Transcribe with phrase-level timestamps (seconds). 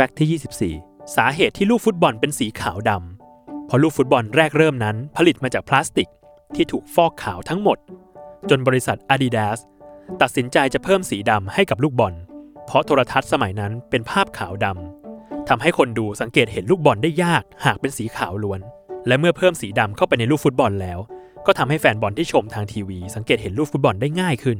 [0.00, 6.08] fact ที่ 24 สาเหตุที่ลูกฟุตบอลเป็นสีขาวดำเพราะลูกฟุตบอลแรกเริ่มนั้นผลิตมาจากพลาสติก
[6.54, 7.78] ที่ถูกฟอกขาวทั้งหมด
[8.50, 9.58] จนบริษัท Adidas
[10.20, 12.14] ตัดสินใจจะเพิ่มสีดำให้กับลูกบอล
[12.66, 18.60] เพราะโทรทัศน์สมัยนั้นเป็นภาพขาวดำทำให้คนดูสังเกตเห็นลูกบอลได้ยากหากเป็นสีขาวล้วน
[19.06, 20.98] และเมื่อเพิ่มสีดำเข้าไปในลูกฟุตบอลแล้ว
[21.46, 24.58] ก็ทำให้แฟนบอลที่ชมทางทีวี สังเกตเห็นลูกฟุตบอลได้ง่ายขึ้น